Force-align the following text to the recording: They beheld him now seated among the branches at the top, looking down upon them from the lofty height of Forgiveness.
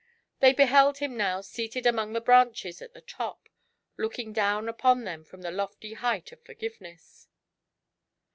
They 0.39 0.51
beheld 0.53 0.97
him 0.97 1.15
now 1.15 1.41
seated 1.41 1.85
among 1.85 2.13
the 2.13 2.21
branches 2.21 2.81
at 2.81 2.95
the 2.95 3.01
top, 3.01 3.47
looking 3.97 4.33
down 4.33 4.67
upon 4.67 5.03
them 5.03 5.23
from 5.23 5.43
the 5.43 5.51
lofty 5.51 5.93
height 5.93 6.31
of 6.31 6.43
Forgiveness. 6.43 7.27